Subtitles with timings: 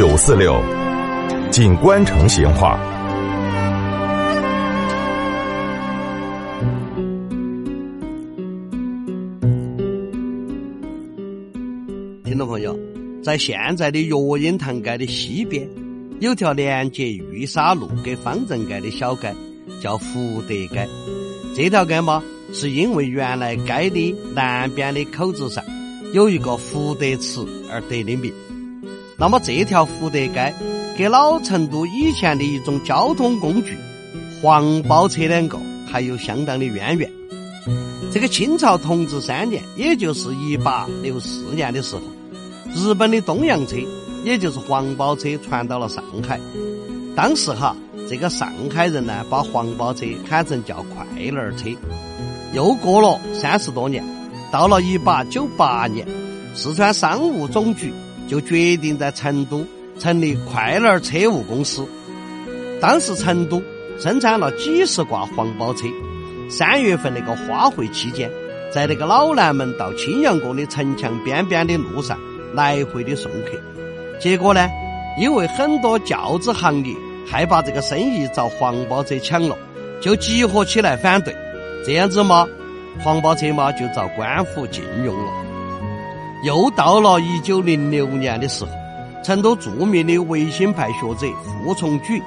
[0.00, 0.58] 九四六，
[1.50, 2.80] 锦官城闲话。
[12.24, 12.74] 听众朋友，
[13.22, 15.68] 在现在的乐英堂街的西边，
[16.20, 19.34] 有条连接玉沙路跟方正街的小街，
[19.82, 20.88] 叫福德街。
[21.54, 22.22] 这条街嘛，
[22.54, 25.62] 是因为原来街的南边的口子上
[26.14, 28.32] 有一个福德祠而得的名。
[29.20, 30.54] 那么这条福德街
[30.96, 33.76] 跟老成都以前的一种交通工具
[34.40, 37.12] 黄包车两个还有相当的渊源。
[38.10, 42.00] 这个清朝同治三年，也就是一八六四年的时候。
[42.74, 43.76] 日本的东洋车，
[44.24, 46.40] 也就是黄包车，传到了上海。
[47.14, 47.76] 当时哈，
[48.08, 51.68] 这个上海人呢，把黄包车喊成叫快乐车。
[52.54, 54.02] 又过了三十多年，
[54.50, 56.06] 到了一八九八年，
[56.54, 57.92] 四川商务总局
[58.30, 59.66] 就决定在成都
[59.98, 61.84] 成立快乐车务公司。
[62.80, 63.60] 当时成都
[63.98, 65.88] 生产了几十挂黄包车，
[66.48, 68.30] 三月份那个花卉期间，
[68.72, 72.16] 在那个老南门到青阳宫的城墙边边的路上。
[72.52, 73.50] 来回的送客，
[74.18, 74.68] 结果呢？
[75.16, 76.92] 因为很多轿子行业
[77.24, 79.56] 害怕这个生意遭黄包车抢了，
[80.00, 81.32] 就集合起来反对。
[81.86, 82.48] 这样子嘛，
[83.04, 85.32] 黄包车嘛就遭官府禁用了。
[86.42, 88.70] 又到了一九零六年的时候，
[89.22, 92.22] 成都著名的维新派学者傅从举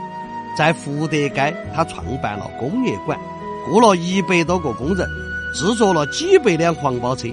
[0.58, 3.20] 在福德街，他创办了工业馆，
[3.66, 5.08] 雇了一百多个工人，
[5.54, 7.28] 制作了几百辆黄包车。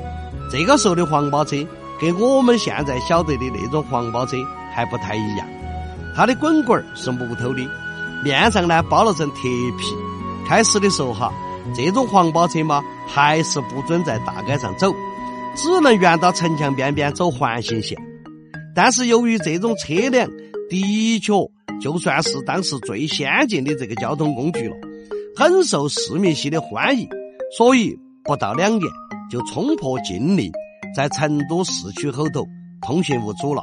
[0.51, 1.57] 这个时候的黄包车。
[2.01, 4.35] 跟我们现在晓得的那种黄包车
[4.75, 5.47] 还不太一样，
[6.17, 7.61] 它的滚滚是木头的，
[8.25, 9.95] 面上呢包了层铁皮。
[10.49, 11.31] 开始的时候哈，
[11.77, 14.91] 这种黄包车嘛还是不准在大街上走，
[15.57, 17.99] 只能沿到城墙边边走环形线。
[18.75, 20.31] 但是由于这种车辆
[20.69, 21.33] 的确
[21.81, 24.77] 就算是当时最先进的这个交通工具了，
[25.37, 27.09] 很受市民系的欢迎，
[27.57, 28.91] 所以不到两年
[29.31, 30.53] 就冲破禁令。
[30.93, 32.45] 在成都市区后头
[32.83, 33.63] 通行无阻了。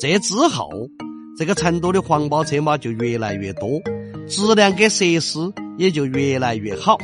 [0.00, 0.68] 这之后，
[1.38, 3.80] 这个成都的黄包车嘛就越来越多，
[4.26, 5.38] 质量跟设施
[5.78, 6.98] 也就越来越好。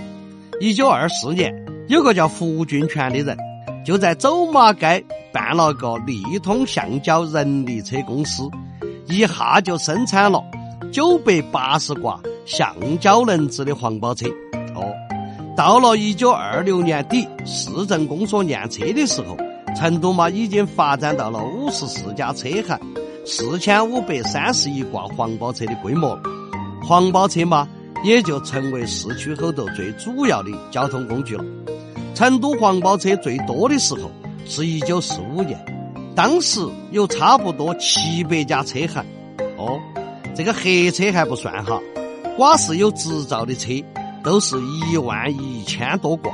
[0.58, 1.54] 一九二四年，
[1.86, 3.38] 有个叫胡俊全的人，
[3.86, 8.42] 就在走马街办了个利通橡胶人力车公司，
[9.06, 10.42] 一下就生产了
[10.92, 14.26] 九百八十挂橡胶轮子的黄包车。
[14.74, 14.92] 哦。
[15.56, 19.36] 到了一九二六年底，市政公所验车的时候，
[19.76, 22.76] 成都嘛已经发展到了五十四家车行、
[23.24, 26.22] 四千五百三十一挂黄包车的规模了。
[26.82, 27.68] 黄包车嘛，
[28.02, 31.44] 也就成为市区后头最主要的交通工具了。
[32.16, 34.10] 成都黄包车最多的时候
[34.46, 35.62] 是一九四五年，
[36.14, 39.04] 当时有差不多七百家车行。
[39.58, 39.78] 哦，
[40.34, 41.78] 这个黑车还不算哈，
[42.38, 43.68] 寡是有执照的车。
[44.24, 44.56] 都是
[44.90, 46.32] 一万一千多挂，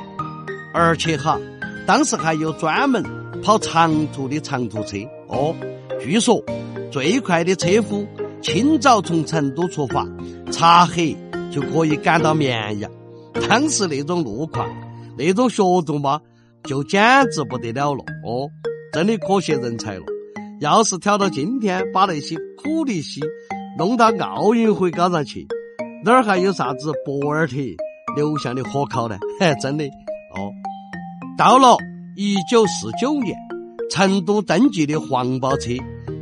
[0.72, 1.38] 而且哈，
[1.86, 3.04] 当时还有专门
[3.42, 5.54] 跑长途的长途车哦。
[6.00, 6.42] 据说
[6.90, 8.06] 最快的车夫
[8.40, 10.06] 清早从成都出发，
[10.50, 11.14] 擦黑
[11.52, 12.90] 就可以赶到绵阳。
[13.46, 14.66] 当时那种路况，
[15.16, 16.20] 那种学度嘛，
[16.64, 17.00] 就简
[17.30, 18.48] 直不得了了哦，
[18.92, 20.02] 真的可惜人才了。
[20.60, 23.20] 要是挑到今天，把那些苦力西
[23.76, 25.46] 弄到奥运会高上去。
[26.04, 27.56] 哪儿还有啥子博尔特
[28.16, 29.18] 流向的火烤呢？
[29.40, 30.52] 嘿，真的哦。
[31.36, 31.76] 到了
[32.16, 33.36] 一九四九年，
[33.90, 35.70] 成都登记的黄包车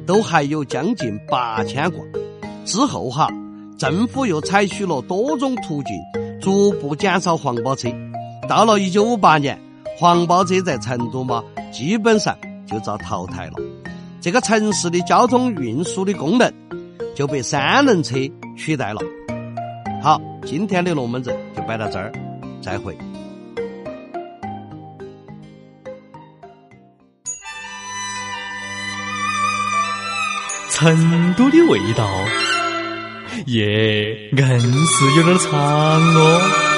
[0.07, 2.05] 都还有将近八千挂。
[2.65, 3.29] 之后哈，
[3.79, 5.95] 政府又采取了多种途径，
[6.41, 7.89] 逐步减少黄包车。
[8.51, 9.57] 到了一九五八年，
[9.97, 11.41] 黄包车在成都嘛，
[11.71, 13.53] 基本上就遭淘汰了。
[14.21, 16.53] 这个城市的交通运输的功能
[17.15, 18.17] 就被三轮车
[18.57, 19.01] 取代了。
[20.03, 22.11] 好，今天的龙门阵就摆到这儿，
[22.61, 22.99] 再会。
[30.71, 32.05] 成都的味道，
[33.47, 36.70] 耶，硬是有点长哦。